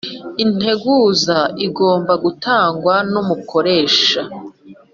integuza 0.43 1.37
igomba 1.65 2.13
gutangwa 2.23 2.95
n’ 3.11 3.13
umukoresha 3.21 4.21